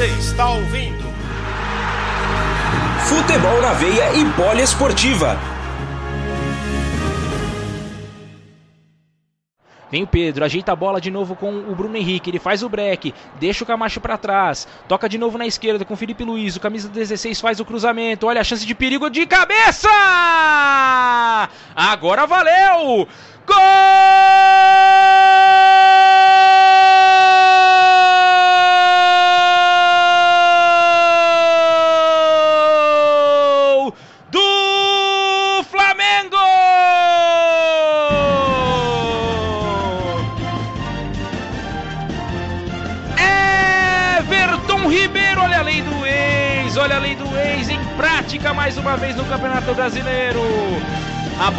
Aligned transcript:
Você 0.00 0.06
está 0.06 0.48
ouvindo 0.48 1.04
Futebol 3.06 3.60
na 3.60 3.74
veia 3.74 4.14
e 4.14 4.24
poliesportiva. 4.32 5.38
Vem 9.90 10.02
o 10.04 10.06
Pedro, 10.06 10.42
ajeita 10.42 10.72
a 10.72 10.76
bola 10.76 11.02
de 11.02 11.10
novo 11.10 11.36
com 11.36 11.50
o 11.50 11.74
Bruno 11.74 11.98
Henrique, 11.98 12.30
ele 12.30 12.38
faz 12.38 12.62
o 12.62 12.68
break, 12.70 13.12
deixa 13.38 13.62
o 13.62 13.66
Camacho 13.66 14.00
para 14.00 14.16
trás, 14.16 14.66
toca 14.88 15.06
de 15.06 15.18
novo 15.18 15.36
na 15.36 15.46
esquerda 15.46 15.84
com 15.84 15.92
o 15.92 15.98
Felipe 15.98 16.24
Luiz, 16.24 16.56
o 16.56 16.60
camisa 16.60 16.88
16 16.88 17.38
faz 17.38 17.60
o 17.60 17.64
cruzamento, 17.66 18.26
olha 18.26 18.40
a 18.40 18.44
chance 18.44 18.64
de 18.64 18.74
perigo 18.74 19.10
de 19.10 19.26
cabeça! 19.26 19.90
Agora 21.76 22.26
valeu! 22.26 23.06
Gol! 23.46 25.19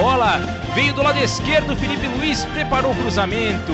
Bola 0.02 0.42
veio 0.74 0.94
do 0.94 1.04
lado 1.04 1.20
esquerdo, 1.20 1.76
Felipe 1.76 2.08
Luiz 2.08 2.44
preparou 2.46 2.92
o 2.92 2.96
cruzamento. 2.96 3.72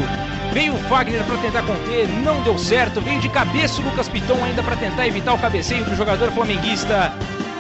Veio 0.52 0.74
o 0.74 0.80
Fagner 0.90 1.24
para 1.24 1.38
tentar 1.38 1.62
conter, 1.62 2.06
não 2.22 2.42
deu 2.42 2.58
certo. 2.58 3.00
Veio 3.00 3.22
de 3.22 3.30
cabeça 3.30 3.80
o 3.80 3.86
Lucas 3.86 4.10
Piton 4.10 4.44
ainda 4.44 4.62
para 4.62 4.76
tentar 4.76 5.08
evitar 5.08 5.34
o 5.34 5.38
cabeceio 5.38 5.86
do 5.86 5.96
jogador 5.96 6.30
flamenguista. 6.32 7.14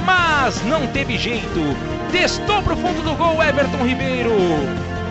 Mas 0.05 0.61
não 0.65 0.85
teve 0.87 1.17
jeito. 1.17 1.77
Testou 2.11 2.61
para 2.61 2.73
o 2.73 2.77
fundo 2.77 3.01
do 3.03 3.15
gol 3.15 3.41
Everton 3.41 3.85
Ribeiro. 3.85 4.35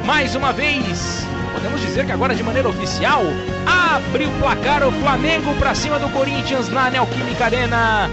Mais 0.05 0.35
uma 0.35 0.53
vez, 0.53 1.27
podemos 1.55 1.81
dizer 1.81 2.05
que 2.05 2.13
agora 2.13 2.35
de 2.35 2.43
maneira 2.43 2.69
oficial, 2.69 3.23
abre 3.67 4.27
o 4.27 4.31
placar 4.33 4.87
o 4.87 4.93
Flamengo 4.93 5.55
para 5.55 5.75
cima 5.75 5.99
do 5.99 6.11
Corinthians 6.11 6.69
na 6.69 6.91
Neoquímica 6.91 7.47
Arena. 7.47 8.11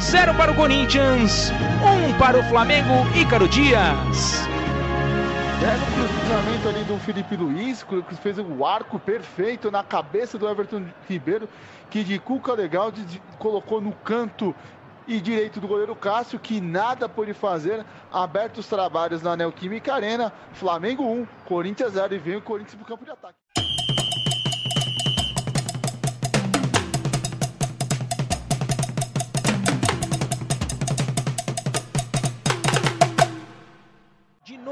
0 0.00 0.34
para 0.34 0.52
o 0.52 0.54
Corinthians, 0.54 1.52
1 1.82 2.08
um 2.08 2.12
para 2.14 2.38
o 2.38 2.42
Flamengo, 2.44 3.06
Ícaro 3.14 3.46
Dias. 3.46 4.49
Belo 5.60 5.84
cruzamento 5.92 6.68
ali 6.70 6.84
do 6.84 6.98
Felipe 7.00 7.36
Luiz, 7.36 7.82
que 7.82 8.14
fez 8.16 8.38
um 8.38 8.64
arco 8.64 8.98
perfeito 8.98 9.70
na 9.70 9.84
cabeça 9.84 10.38
do 10.38 10.48
Everton 10.48 10.86
Ribeiro, 11.06 11.46
que 11.90 12.02
de 12.02 12.18
cuca 12.18 12.54
legal 12.54 12.90
de, 12.90 13.04
de, 13.04 13.22
colocou 13.38 13.78
no 13.78 13.92
canto 13.92 14.54
e 15.06 15.20
direito 15.20 15.60
do 15.60 15.68
goleiro 15.68 15.94
Cássio, 15.94 16.38
que 16.38 16.62
nada 16.62 17.10
pôde 17.10 17.34
fazer. 17.34 17.84
Abertos 18.10 18.66
trabalhos 18.68 19.20
na 19.20 19.36
Neoquímica 19.36 19.92
Arena, 19.92 20.32
Flamengo 20.54 21.04
1, 21.04 21.26
Corinthians 21.44 21.92
0 21.92 22.14
e 22.14 22.18
vem 22.18 22.36
o 22.36 22.40
Corinthians 22.40 22.76
para 22.76 22.84
o 22.84 22.86
campo 22.86 23.04
de 23.04 23.10
ataque. 23.10 23.36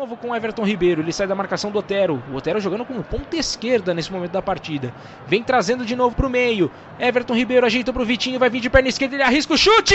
Novo 0.09 0.17
com 0.17 0.35
Everton 0.35 0.65
Ribeiro. 0.65 1.03
Ele 1.03 1.13
sai 1.13 1.27
da 1.27 1.35
marcação 1.35 1.71
do 1.71 1.79
Otero. 1.79 2.23
O 2.33 2.37
Otero 2.37 2.59
jogando 2.61 2.87
como 2.87 3.05
ponta 3.05 3.37
esquerda 3.37 3.93
nesse 3.93 4.11
momento 4.11 4.33
da 4.33 4.41
partida. 4.41 4.95
Vem 5.27 5.43
trazendo 5.43 5.85
de 5.85 5.95
novo 5.95 6.17
para 6.17 6.27
o 6.27 6.31
meio. 6.31 6.71
Everton 6.99 7.35
Ribeiro 7.35 7.67
ajeita 7.67 7.93
para 7.93 8.03
o 8.03 8.07
Vitinho. 8.07 8.39
Vai 8.39 8.49
vir 8.49 8.61
de 8.61 8.71
perna 8.71 8.89
esquerda. 8.89 9.17
Ele 9.17 9.23
arrisca 9.23 9.53
o 9.53 9.59
chute! 9.59 9.95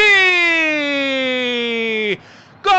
Gol! 2.64 2.74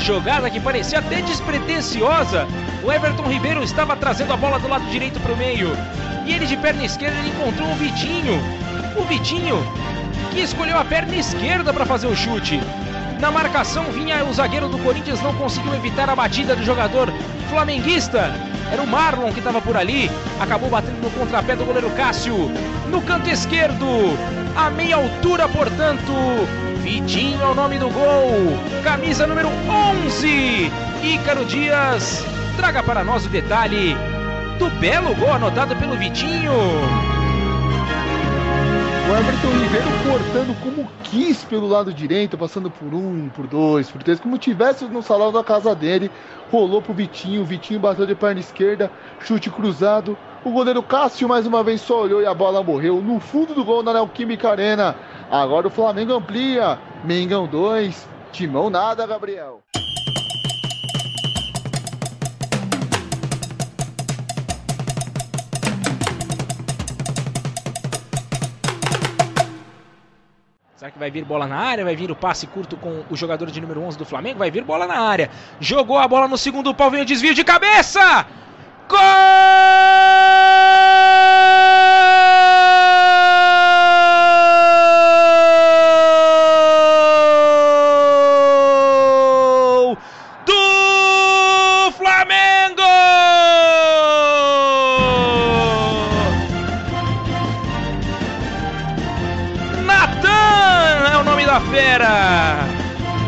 Jogada 0.00 0.50
que 0.50 0.58
parecia 0.58 0.98
até 0.98 1.22
despretensiosa. 1.22 2.46
O 2.82 2.90
Everton 2.90 3.28
Ribeiro 3.28 3.62
estava 3.62 3.96
trazendo 3.96 4.32
a 4.32 4.36
bola 4.36 4.58
do 4.58 4.68
lado 4.68 4.84
direito 4.86 5.20
para 5.20 5.32
o 5.32 5.36
meio. 5.36 5.76
E 6.26 6.32
ele 6.32 6.46
de 6.46 6.56
perna 6.56 6.84
esquerda 6.84 7.18
encontrou 7.26 7.70
o 7.70 7.74
Vitinho. 7.74 8.40
O 8.96 9.04
Vitinho 9.04 9.62
que 10.30 10.40
escolheu 10.40 10.78
a 10.78 10.84
perna 10.84 11.16
esquerda 11.16 11.72
para 11.72 11.84
fazer 11.84 12.06
o 12.06 12.16
chute. 12.16 12.60
Na 13.20 13.30
marcação 13.30 13.84
vinha 13.92 14.24
o 14.24 14.32
zagueiro 14.32 14.68
do 14.68 14.78
Corinthians, 14.78 15.20
não 15.20 15.34
conseguiu 15.34 15.74
evitar 15.74 16.08
a 16.08 16.16
batida 16.16 16.56
do 16.56 16.64
jogador 16.64 17.12
flamenguista. 17.50 18.32
Era 18.72 18.80
o 18.80 18.86
Marlon 18.86 19.32
que 19.32 19.40
estava 19.40 19.60
por 19.60 19.76
ali, 19.76 20.10
acabou 20.40 20.70
batendo 20.70 21.02
no 21.02 21.10
contrapé 21.10 21.56
do 21.56 21.64
goleiro 21.64 21.90
Cássio. 21.90 22.50
No 22.88 23.02
canto 23.02 23.28
esquerdo, 23.28 23.84
a 24.56 24.70
meia 24.70 24.96
altura, 24.96 25.48
portanto, 25.48 26.12
Vitinho 26.80 27.40
é 27.42 27.46
o 27.46 27.54
nome 27.54 27.78
do 27.78 27.88
gol. 27.90 28.32
Camisa 28.82 29.26
número 29.26 29.48
11. 30.06 30.70
Ícaro 31.02 31.44
Dias. 31.44 32.24
Traga 32.56 32.82
para 32.82 33.04
nós 33.04 33.26
o 33.26 33.28
detalhe 33.28 33.94
do 34.58 34.70
belo 34.80 35.14
gol 35.14 35.34
anotado 35.34 35.76
pelo 35.76 35.96
Vitinho. 35.96 36.52
O 39.10 39.12
Everton 39.12 39.48
Ribeiro 39.58 39.88
cortando 40.06 40.56
como 40.62 40.88
quis 41.02 41.44
pelo 41.44 41.66
lado 41.66 41.92
direito, 41.92 42.38
passando 42.38 42.70
por 42.70 42.94
um, 42.94 43.28
por 43.28 43.46
dois, 43.46 43.90
por 43.90 44.02
três, 44.02 44.20
como 44.20 44.38
tivesse 44.38 44.84
no 44.84 45.02
salão 45.02 45.32
da 45.32 45.42
casa 45.42 45.74
dele. 45.74 46.10
Rolou 46.50 46.80
pro 46.80 46.94
Vitinho, 46.94 47.42
o 47.42 47.44
Vitinho 47.44 47.80
bateu 47.80 48.06
de 48.06 48.14
perna 48.14 48.40
esquerda, 48.40 48.90
chute 49.20 49.50
cruzado. 49.50 50.16
O 50.44 50.50
goleiro 50.50 50.82
Cássio 50.82 51.28
mais 51.28 51.46
uma 51.46 51.62
vez 51.62 51.80
só 51.80 52.02
olhou 52.02 52.22
e 52.22 52.26
a 52.26 52.32
bola 52.32 52.62
morreu 52.62 53.02
no 53.02 53.20
fundo 53.20 53.54
do 53.54 53.64
gol 53.64 53.82
da 53.82 53.92
Neoquímica 53.92 54.48
Arena. 54.48 54.96
Agora 55.30 55.68
o 55.68 55.70
Flamengo 55.70 56.12
amplia. 56.12 56.76
Mengão 57.04 57.46
2, 57.46 58.08
Timão 58.32 58.68
nada, 58.68 59.06
Gabriel. 59.06 59.60
Será 70.74 70.90
que 70.90 70.98
vai 70.98 71.10
vir 71.10 71.24
bola 71.24 71.46
na 71.46 71.56
área? 71.56 71.84
Vai 71.84 71.94
vir 71.94 72.10
o 72.10 72.16
passe 72.16 72.46
curto 72.48 72.76
com 72.76 73.04
o 73.08 73.16
jogador 73.16 73.50
de 73.50 73.60
número 73.60 73.82
11 73.82 73.98
do 73.98 74.04
Flamengo? 74.04 74.40
Vai 74.40 74.50
vir 74.50 74.64
bola 74.64 74.86
na 74.86 74.98
área. 74.98 75.30
Jogou 75.60 75.98
a 75.98 76.08
bola 76.08 76.26
no 76.26 76.36
segundo 76.36 76.74
pau, 76.74 76.90
vem 76.90 77.02
o 77.02 77.04
desvio 77.04 77.34
de 77.34 77.44
cabeça! 77.44 78.26
Gol! 78.88 79.59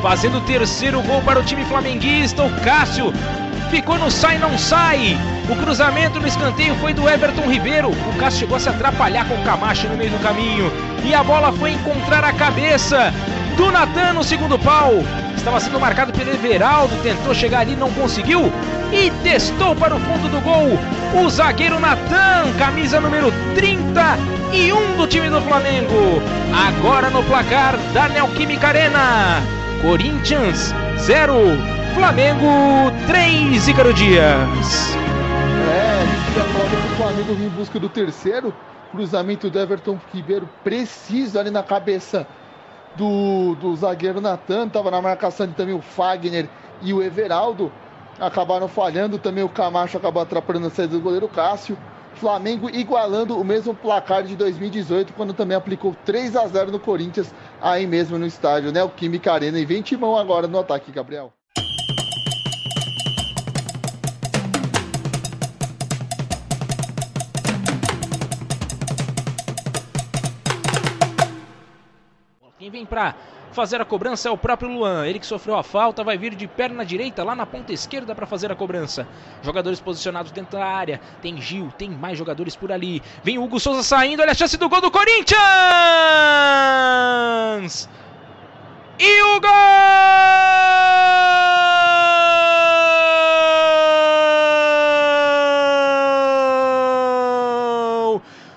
Fazendo 0.01 0.39
o 0.39 0.41
terceiro 0.43 1.03
gol 1.03 1.23
para 1.23 1.41
o 1.41 1.45
time 1.45 1.65
flamenguista. 1.65 2.43
O 2.45 2.51
Cássio 2.61 3.13
ficou 3.71 3.99
no 3.99 4.11
sai 4.11 4.39
não 4.39 4.57
sai. 4.57 5.17
O 5.49 5.57
cruzamento 5.57 6.21
no 6.21 6.27
escanteio 6.27 6.75
foi 6.77 6.93
do 6.93 7.09
Everton 7.09 7.51
Ribeiro. 7.51 7.91
O 7.91 8.19
Cássio 8.19 8.41
chegou 8.41 8.57
a 8.57 8.61
se 8.61 8.69
atrapalhar 8.69 9.27
com 9.27 9.35
o 9.35 9.45
Camacho 9.45 9.89
no 9.89 9.97
meio 9.97 10.11
do 10.11 10.23
caminho. 10.23 10.71
E 11.05 11.15
a 11.15 11.23
bola 11.23 11.53
foi 11.53 11.73
encontrar 11.73 12.23
a 12.23 12.33
cabeça 12.33 13.13
do 13.57 13.71
Natan 13.71 14.13
no 14.13 14.23
segundo 14.23 14.59
pau. 14.59 14.93
Estava 15.43 15.59
sendo 15.59 15.81
marcado 15.81 16.13
pelo 16.13 16.31
Everaldo, 16.31 16.95
tentou 17.03 17.35
chegar 17.35 17.63
ali, 17.63 17.75
não 17.75 17.91
conseguiu. 17.95 18.43
E 18.93 19.11
testou 19.25 19.75
para 19.75 19.93
o 19.93 19.99
fundo 19.99 20.29
do 20.29 20.41
gol 20.41 20.79
o 21.21 21.29
zagueiro 21.29 21.81
Natan, 21.81 22.57
camisa 22.61 23.01
número 23.01 23.33
31 23.57 24.97
do 24.97 25.05
time 25.09 25.29
do 25.29 25.43
Flamengo. 25.43 26.23
Agora 26.55 27.11
no 27.11 27.25
placar 27.25 27.77
da 27.93 28.09
Neoquímica 28.09 28.69
Arena. 28.69 29.43
Corinthians 29.83 30.73
0, 31.01 31.35
Flamengo 31.97 32.93
3, 33.09 33.67
Ícaro 33.67 33.93
Dias. 33.95 34.95
É, 35.67 36.03
a 36.03 36.07
gente 36.07 36.37
já 36.37 36.45
falou 36.45 36.69
que 36.69 36.77
o 36.77 36.97
Flamengo 36.97 37.33
em 37.33 37.49
busca 37.49 37.81
do 37.81 37.89
terceiro. 37.89 38.55
Cruzamento 38.93 39.51
do 39.51 39.59
Everton 39.59 39.99
Ribeiro 40.15 40.49
preciso 40.63 41.37
ali 41.41 41.51
na 41.51 41.65
cabeça 41.65 42.29
do, 42.97 43.55
do 43.57 43.75
zagueiro 43.77 44.21
Natan. 44.21 44.69
Tava 44.69 44.91
na 44.91 45.01
marcação 45.01 45.47
de 45.47 45.55
também 45.55 45.75
o 45.75 45.83
Fagner 45.83 46.49
e 46.81 46.93
o 46.93 47.03
Everaldo. 47.03 47.73
acabaram 48.19 48.69
falhando. 48.69 49.19
Também 49.19 49.45
o 49.45 49.49
Camacho 49.49 49.97
acabou 49.97 50.23
atrapalhando 50.23 50.67
a 50.69 50.71
saída 50.71 50.95
do 50.95 51.01
goleiro 51.01 51.29
Cássio. 51.29 51.77
Flamengo 52.15 52.71
igualando 52.71 53.39
o 53.39 53.45
mesmo 53.45 53.75
placar 53.75 54.23
de 54.23 54.37
2018, 54.37 55.13
quando 55.15 55.33
também 55.35 55.57
aplicou 55.57 55.97
3 56.05 56.37
a 56.37 56.47
0 56.47 56.71
no 56.71 56.79
Corinthians, 56.79 57.35
aí 57.61 57.87
mesmo 57.87 58.19
no 58.19 58.27
estádio, 58.27 58.71
né? 58.71 58.83
O 58.85 58.91
Química 58.91 59.33
Arena. 59.33 59.59
E 59.59 59.65
vem 59.65 59.83
timão 59.83 60.17
agora 60.17 60.47
no 60.47 60.59
ataque, 60.59 60.93
Gabriel. 60.93 61.33
Vem 72.83 72.87
para 72.87 73.15
fazer 73.53 73.81
a 73.81 73.85
cobrança 73.85 74.29
é 74.29 74.33
o 74.33 74.37
próprio 74.37 74.71
Luan. 74.71 75.07
Ele 75.07 75.19
que 75.19 75.27
sofreu 75.27 75.57
a 75.57 75.63
falta 75.63 76.03
vai 76.03 76.19
vir 76.19 76.35
de 76.35 76.49
perna 76.49 76.85
direita 76.85 77.23
lá 77.23 77.35
na 77.35 77.47
ponta 77.47 77.73
esquerda 77.73 78.15
para 78.15 78.27
fazer 78.27 78.51
a 78.51 78.57
cobrança. 78.57 79.07
Jogadores 79.43 79.81
posicionados 79.81 80.33
dentro 80.33 80.59
da 80.59 80.67
área. 80.67 81.01
Tem 81.21 81.41
Gil, 81.41 81.73
tem 81.79 81.91
mais 81.91 82.19
jogadores 82.19 82.57
por 82.57 82.73
ali. 82.73 83.03
Vem 83.23 83.39
o 83.39 83.45
Hugo 83.45 83.61
Souza 83.61 83.83
saindo. 83.83 84.21
Olha 84.21 84.33
a 84.33 84.35
chance 84.35 84.57
do 84.57 84.69
gol 84.69 84.81
do 84.81 84.91
Corinthians! 84.91 85.39
E 88.99 89.23
o 89.23 89.41
gol! 89.41 89.51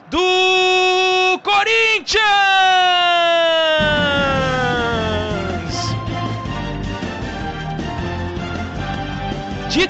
Do 0.09 1.39
Corinthians! 1.43 2.34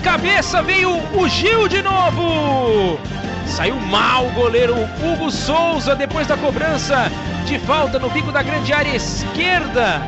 Cabeça 0.05 0.61
veio 0.61 1.01
o 1.19 1.27
Gil 1.27 1.67
de 1.67 1.81
novo. 1.81 2.99
Saiu 3.47 3.75
mal 3.75 4.27
o 4.27 4.31
goleiro 4.33 4.75
Hugo 5.01 5.31
Souza 5.31 5.95
depois 5.95 6.27
da 6.27 6.37
cobrança 6.37 7.11
de 7.47 7.57
falta 7.57 7.97
no 7.97 8.07
bico 8.11 8.31
da 8.31 8.43
grande 8.43 8.71
área 8.71 8.95
esquerda. 8.95 9.99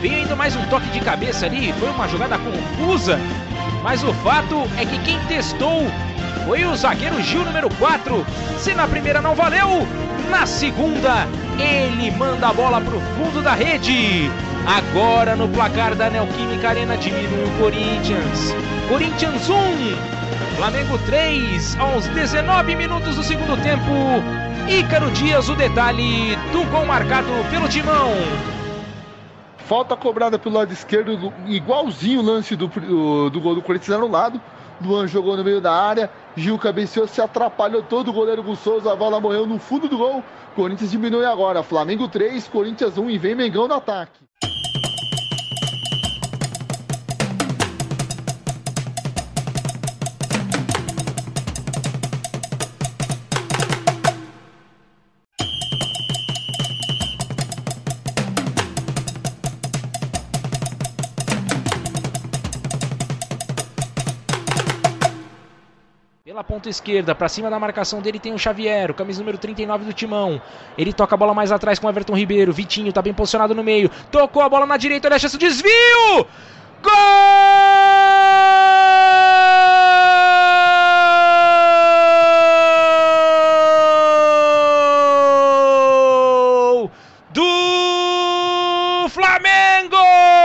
Veio 0.00 0.14
ainda 0.14 0.36
mais 0.36 0.54
um 0.54 0.64
toque 0.66 0.86
de 0.90 1.00
cabeça 1.00 1.46
ali, 1.46 1.74
foi 1.80 1.90
uma 1.90 2.06
jogada 2.06 2.38
confusa. 2.38 3.18
Mas 3.82 4.04
o 4.04 4.14
fato 4.14 4.62
é 4.78 4.86
que 4.86 4.98
quem 5.00 5.18
testou 5.26 5.88
foi 6.46 6.64
o 6.64 6.76
zagueiro 6.76 7.20
Gil 7.20 7.44
número 7.44 7.68
4. 7.74 8.24
Se 8.58 8.72
na 8.74 8.86
primeira 8.86 9.20
não 9.20 9.34
valeu, 9.34 9.88
na 10.30 10.46
segunda 10.46 11.26
ele 11.58 12.12
manda 12.12 12.46
a 12.46 12.52
bola 12.52 12.80
para 12.80 12.94
o 12.94 13.00
fundo 13.00 13.42
da 13.42 13.54
rede. 13.54 14.30
Agora 14.66 15.34
no 15.34 15.48
placar 15.48 15.96
da 15.96 16.08
Neoquímica 16.08 16.68
Arena 16.68 16.96
diminui 16.96 17.44
o 17.44 17.58
Corinthians. 17.58 18.54
Corinthians 18.88 19.48
1, 19.48 20.56
Flamengo 20.56 20.98
3, 21.04 21.76
aos 21.80 22.06
19 22.06 22.76
minutos 22.76 23.16
do 23.16 23.24
segundo 23.24 23.60
tempo. 23.60 23.90
Ícaro 24.68 25.10
Dias, 25.10 25.48
o 25.48 25.56
detalhe 25.56 26.36
do 26.52 26.64
gol 26.70 26.86
marcado 26.86 27.26
pelo 27.50 27.68
Timão. 27.68 28.12
Falta 29.58 29.96
cobrada 29.96 30.38
pelo 30.38 30.54
lado 30.54 30.72
esquerdo, 30.72 31.32
igualzinho 31.46 32.20
o 32.20 32.24
lance 32.24 32.54
do, 32.54 32.68
do, 32.68 33.40
gol 33.40 33.56
do 33.56 33.62
Corinthians 33.62 33.98
no 33.98 34.08
lado. 34.08 34.40
Luan 34.80 35.08
jogou 35.08 35.36
no 35.36 35.42
meio 35.42 35.60
da 35.60 35.72
área, 35.72 36.08
Gil 36.36 36.56
cabeceou, 36.56 37.08
se 37.08 37.20
atrapalhou 37.20 37.82
todo 37.82 38.08
o 38.08 38.12
goleiro 38.12 38.42
Gus 38.42 38.60
Souza, 38.60 38.92
a 38.92 38.96
bola 38.96 39.20
morreu 39.20 39.44
no 39.44 39.58
fundo 39.58 39.88
do 39.88 39.98
gol. 39.98 40.22
Corinthians 40.54 40.92
diminui 40.92 41.24
agora, 41.24 41.64
Flamengo 41.64 42.06
3, 42.06 42.46
Corinthians 42.46 42.96
1 42.96 43.10
e 43.10 43.18
vem 43.18 43.34
Mengão 43.34 43.66
no 43.66 43.74
ataque. 43.74 44.22
Pela 66.32 66.42
ponta 66.42 66.70
esquerda, 66.70 67.14
para 67.14 67.28
cima 67.28 67.50
da 67.50 67.58
marcação 67.58 68.00
dele 68.00 68.18
tem 68.18 68.32
o 68.32 68.38
Xavier, 68.38 68.90
o 68.90 68.94
camisa 68.94 69.18
número 69.18 69.36
39 69.36 69.84
do 69.84 69.92
Timão. 69.92 70.40
Ele 70.78 70.90
toca 70.90 71.14
a 71.14 71.18
bola 71.18 71.34
mais 71.34 71.52
atrás 71.52 71.78
com 71.78 71.86
o 71.86 71.90
Everton 71.90 72.16
Ribeiro. 72.16 72.54
Vitinho 72.54 72.90
tá 72.90 73.02
bem 73.02 73.12
posicionado 73.12 73.54
no 73.54 73.62
meio. 73.62 73.90
Tocou 74.10 74.40
a 74.40 74.48
bola 74.48 74.64
na 74.64 74.78
direita, 74.78 75.08
olha 75.08 75.16
a 75.16 75.18
chance, 75.18 75.36
desvio! 75.36 76.26
Gol! 76.82 76.90
Do 87.34 89.06
Flamengo! 89.10 90.41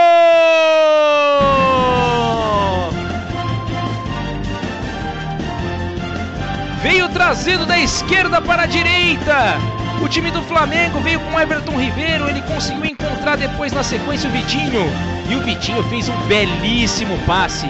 Da 7.68 7.78
esquerda 7.78 8.40
para 8.40 8.62
a 8.62 8.66
direita. 8.66 9.58
O 10.02 10.08
time 10.08 10.30
do 10.30 10.42
Flamengo 10.42 11.00
veio 11.00 11.20
com 11.20 11.38
Everton 11.38 11.78
Ribeiro. 11.78 12.28
Ele 12.28 12.40
conseguiu 12.42 12.86
encontrar 12.86 13.36
depois 13.36 13.72
na 13.72 13.82
sequência 13.82 14.28
o 14.28 14.32
Vitinho. 14.32 14.90
E 15.28 15.34
o 15.34 15.42
Vitinho 15.42 15.84
fez 15.84 16.08
um 16.08 16.16
belíssimo 16.26 17.16
passe. 17.26 17.66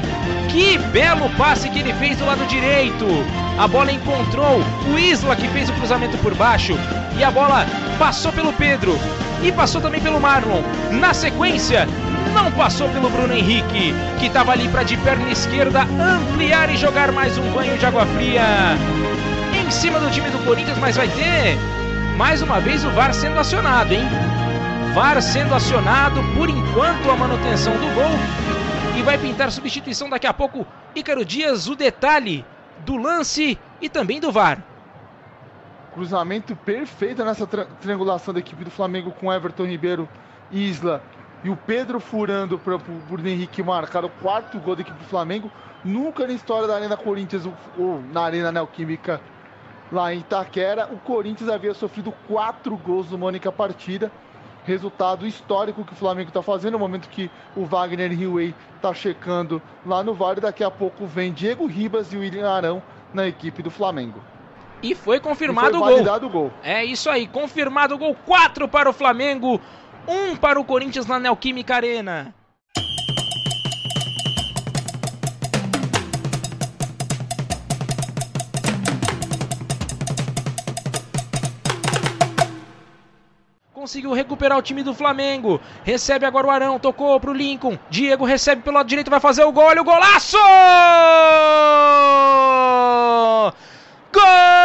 Que 0.48 0.78
belo 0.78 1.28
passe 1.30 1.68
que 1.68 1.80
ele 1.80 1.92
fez 1.94 2.16
do 2.16 2.24
lado 2.24 2.46
direito. 2.46 3.04
A 3.58 3.66
bola 3.66 3.90
encontrou 3.90 4.62
o 4.88 4.98
Isla 4.98 5.34
que 5.34 5.48
fez 5.48 5.68
o 5.68 5.72
cruzamento 5.72 6.16
por 6.18 6.32
baixo. 6.34 6.74
E 7.18 7.24
a 7.24 7.30
bola 7.30 7.66
passou 7.98 8.32
pelo 8.32 8.52
Pedro. 8.52 8.96
E 9.42 9.50
passou 9.50 9.80
também 9.80 10.00
pelo 10.00 10.20
Marlon. 10.20 10.62
Na 10.92 11.12
sequência, 11.12 11.88
não 12.32 12.52
passou 12.52 12.88
pelo 12.90 13.10
Bruno 13.10 13.34
Henrique, 13.34 13.92
que 14.20 14.26
estava 14.26 14.52
ali 14.52 14.68
para 14.68 14.84
de 14.84 14.96
perna 14.98 15.30
esquerda 15.30 15.82
ampliar 15.82 16.70
e 16.70 16.76
jogar 16.76 17.10
mais 17.10 17.36
um 17.36 17.50
banho 17.50 17.76
de 17.76 17.86
água 17.86 18.06
fria 18.06 18.76
em 19.68 19.70
cima 19.70 20.00
do 20.00 20.10
time 20.10 20.30
do 20.30 20.42
Corinthians, 20.46 20.78
mas 20.78 20.96
vai 20.96 21.06
ter 21.08 21.54
mais 22.16 22.40
uma 22.40 22.58
vez 22.58 22.86
o 22.86 22.90
VAR 22.90 23.12
sendo 23.12 23.38
acionado, 23.38 23.92
hein? 23.92 24.00
VAR 24.94 25.20
sendo 25.20 25.54
acionado 25.54 26.22
por 26.34 26.48
enquanto 26.48 27.10
a 27.10 27.14
manutenção 27.14 27.74
do 27.74 27.94
gol 27.94 28.98
e 28.98 29.02
vai 29.02 29.18
pintar 29.18 29.52
substituição 29.52 30.08
daqui 30.08 30.26
a 30.26 30.32
pouco. 30.32 30.66
Ícaro 30.94 31.22
Dias, 31.22 31.68
o 31.68 31.76
detalhe 31.76 32.46
do 32.86 32.96
lance 32.96 33.58
e 33.78 33.90
também 33.90 34.18
do 34.18 34.32
VAR. 34.32 34.64
Cruzamento 35.92 36.56
perfeito 36.56 37.22
nessa 37.22 37.46
triangulação 37.46 38.32
da 38.32 38.40
equipe 38.40 38.64
do 38.64 38.70
Flamengo 38.70 39.10
com 39.10 39.30
Everton 39.30 39.66
Ribeiro, 39.66 40.08
Isla 40.50 41.02
e 41.44 41.50
o 41.50 41.56
Pedro 41.56 42.00
furando 42.00 42.58
para 42.58 42.76
o 42.76 42.78
Bruno 42.78 43.28
Henrique 43.28 43.62
marcar 43.62 44.02
o 44.02 44.08
quarto 44.08 44.58
gol 44.60 44.74
da 44.74 44.80
equipe 44.80 44.98
do 44.98 45.04
Flamengo. 45.04 45.52
Nunca 45.84 46.26
na 46.26 46.32
história 46.32 46.66
da 46.66 46.74
Arena 46.74 46.96
Corinthians 46.96 47.46
ou 47.76 48.02
na 48.10 48.22
Arena 48.22 48.50
Neoquímica 48.50 49.20
lá 49.90 50.12
em 50.12 50.18
Itaquera, 50.18 50.88
o 50.92 50.98
Corinthians 50.98 51.50
havia 51.50 51.74
sofrido 51.74 52.12
quatro 52.26 52.76
gols 52.76 53.10
numa 53.10 53.26
única 53.26 53.50
partida. 53.50 54.10
Resultado 54.64 55.26
histórico 55.26 55.84
que 55.84 55.94
o 55.94 55.96
Flamengo 55.96 56.28
está 56.28 56.42
fazendo 56.42 56.72
no 56.74 56.78
momento 56.78 57.08
que 57.08 57.30
o 57.56 57.64
Wagner 57.64 58.12
Hillway 58.12 58.54
está 58.76 58.92
checando 58.92 59.62
lá 59.86 60.02
no 60.02 60.12
VAR. 60.12 60.38
Daqui 60.40 60.62
a 60.62 60.70
pouco 60.70 61.06
vem 61.06 61.32
Diego 61.32 61.66
Ribas 61.66 62.12
e 62.12 62.16
o 62.16 62.20
William 62.20 62.50
Arão 62.50 62.82
na 63.14 63.26
equipe 63.26 63.62
do 63.62 63.70
Flamengo. 63.70 64.20
E 64.82 64.94
foi 64.94 65.20
confirmado 65.20 65.76
e 65.76 65.78
foi 65.78 66.00
o, 66.00 66.04
gol. 66.04 66.16
o 66.16 66.30
gol. 66.30 66.52
É 66.62 66.84
isso 66.84 67.08
aí, 67.08 67.26
confirmado 67.26 67.94
o 67.94 67.98
gol. 67.98 68.14
4 68.26 68.68
para 68.68 68.90
o 68.90 68.92
Flamengo, 68.92 69.60
1 70.06 70.32
um 70.32 70.36
para 70.36 70.60
o 70.60 70.64
Corinthians 70.64 71.06
na 71.06 71.18
Neoquímica 71.18 71.74
Arena. 71.74 72.34
Conseguiu 83.88 84.12
recuperar 84.12 84.58
o 84.58 84.62
time 84.62 84.82
do 84.82 84.92
Flamengo. 84.92 85.58
Recebe 85.82 86.26
agora 86.26 86.46
o 86.46 86.50
Arão, 86.50 86.78
tocou 86.78 87.18
pro 87.18 87.32
Lincoln. 87.32 87.78
Diego 87.88 88.26
recebe 88.26 88.60
pelo 88.60 88.76
lado 88.76 88.86
direito, 88.86 89.10
vai 89.10 89.18
fazer 89.18 89.44
o 89.44 89.50
gol. 89.50 89.64
Olha 89.64 89.80
o 89.80 89.84
golaço! 89.84 90.36
Gol 94.12 94.57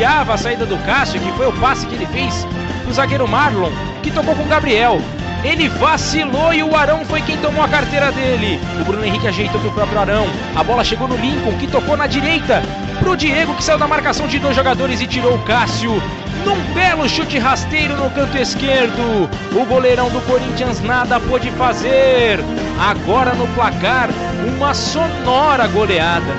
Eu 0.00 0.06
elogiava 0.06 0.32
a 0.32 0.38
saída 0.38 0.64
do 0.64 0.78
Cássio, 0.78 1.20
que 1.20 1.30
foi 1.32 1.46
o 1.46 1.52
passe 1.52 1.86
que 1.86 1.94
ele 1.94 2.06
fez 2.06 2.46
pro 2.82 2.92
zagueiro 2.94 3.28
Marlon, 3.28 3.70
que 4.02 4.10
tocou 4.10 4.34
com 4.34 4.44
o 4.44 4.48
Gabriel. 4.48 4.98
Ele 5.44 5.68
vacilou 5.68 6.54
e 6.54 6.62
o 6.62 6.74
Arão 6.74 7.04
foi 7.04 7.20
quem 7.20 7.36
tomou 7.36 7.62
a 7.62 7.68
carteira 7.68 8.10
dele. 8.10 8.58
O 8.80 8.84
Bruno 8.84 9.04
Henrique 9.04 9.28
ajeitou 9.28 9.60
pro 9.60 9.70
próprio 9.72 9.98
Arão. 10.00 10.26
A 10.56 10.64
bola 10.64 10.82
chegou 10.84 11.06
no 11.06 11.16
Lincoln, 11.16 11.52
que 11.58 11.66
tocou 11.66 11.98
na 11.98 12.06
direita. 12.06 12.62
Pro 12.98 13.14
Diego, 13.14 13.54
que 13.54 13.62
saiu 13.62 13.76
da 13.76 13.86
marcação 13.86 14.26
de 14.26 14.38
dois 14.38 14.56
jogadores 14.56 15.02
e 15.02 15.06
tirou 15.06 15.34
o 15.34 15.42
Cássio. 15.42 16.02
Num 16.46 16.56
belo 16.72 17.06
chute 17.06 17.38
rasteiro 17.38 17.94
no 17.94 18.10
canto 18.10 18.38
esquerdo. 18.38 19.28
O 19.52 19.66
goleirão 19.66 20.08
do 20.08 20.22
Corinthians 20.22 20.80
nada 20.80 21.20
pôde 21.20 21.50
fazer. 21.52 22.40
Agora 22.80 23.34
no 23.34 23.46
placar, 23.48 24.08
uma 24.56 24.72
sonora 24.72 25.66
goleada. 25.66 26.34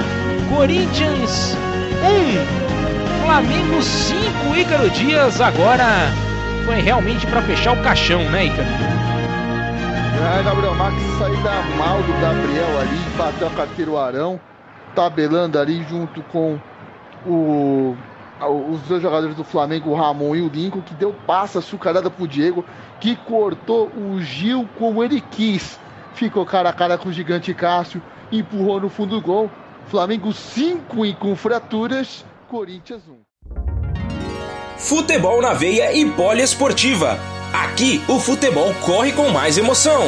Corinthians 0.50 1.56
1, 2.04 2.61
Flamengo 3.24 3.82
5, 3.82 4.56
Ícaro 4.56 4.90
Dias 4.90 5.40
agora 5.40 5.86
foi 6.66 6.82
realmente 6.82 7.26
para 7.28 7.42
fechar 7.44 7.74
o 7.74 7.84
caixão, 7.84 8.24
né, 8.32 8.46
Ícaro? 8.46 8.68
É, 10.40 10.44
Gabriel 10.44 10.76
Max 10.76 10.96
saída 11.18 11.52
mal 11.78 12.02
do 12.02 12.14
Gabriel 12.20 12.80
ali, 12.80 12.98
bateu 13.18 13.48
a 13.48 13.52
carteira 13.52 13.92
o 13.92 13.98
Arão, 13.98 14.40
tabelando 14.96 15.60
ali 15.60 15.84
junto 15.90 16.22
com 16.24 16.60
o, 17.26 17.96
os 18.70 18.82
dois 18.82 19.02
jogadores 19.02 19.36
do 19.36 19.44
Flamengo, 19.44 19.92
o 19.92 19.96
Ramon 19.96 20.36
e 20.36 20.42
o 20.42 20.50
Lincoln, 20.50 20.82
que 20.82 20.94
deu 20.94 21.14
passa 21.26 21.60
açucarada 21.60 22.10
pro 22.10 22.28
Diego, 22.28 22.66
que 23.00 23.16
cortou 23.16 23.88
o 23.90 24.20
Gil 24.20 24.68
como 24.78 25.04
ele 25.04 25.22
quis. 25.22 25.80
Ficou 26.14 26.46
cara 26.46 26.70
a 26.70 26.74
cara 26.74 26.98
com 26.98 27.10
o 27.10 27.14
gigante 27.14 27.54
Cássio, 27.54 28.02
empurrou 28.32 28.80
no 28.80 28.90
fundo 28.90 29.16
do 29.16 29.22
gol. 29.22 29.50
Flamengo 29.88 30.32
5 30.32 31.06
e 31.06 31.14
com 31.14 31.36
fraturas, 31.36 32.26
Corinthians 32.52 33.04
1. 33.08 33.16
Futebol 34.78 35.42
na 35.42 35.54
veia 35.54 35.94
e 35.94 36.06
poliesportiva. 36.12 37.18
Aqui 37.54 38.04
o 38.10 38.20
futebol 38.20 38.74
corre 38.86 39.14
com 39.14 39.30
mais 39.30 39.58
emoção. 39.58 40.02